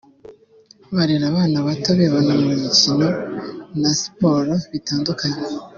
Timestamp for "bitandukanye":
4.71-5.41